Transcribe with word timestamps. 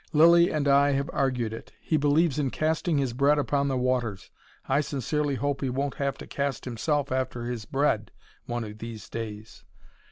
Lilly 0.13 0.49
and 0.51 0.67
I 0.67 0.93
have 0.93 1.11
argued 1.13 1.53
it. 1.53 1.73
He 1.79 1.95
believes 1.95 2.39
in 2.39 2.49
casting 2.49 2.97
his 2.97 3.13
bread 3.13 3.37
upon 3.37 3.67
the 3.67 3.77
waters. 3.77 4.31
I 4.67 4.81
sincerely 4.81 5.35
hope 5.35 5.61
he 5.61 5.69
won't 5.69 5.97
have 6.01 6.17
to 6.17 6.25
cast 6.25 6.65
himself 6.65 7.11
after 7.11 7.45
his 7.45 7.65
bread, 7.65 8.09
one 8.47 8.63
of 8.63 8.79
these 8.79 9.07
days. 9.07 9.63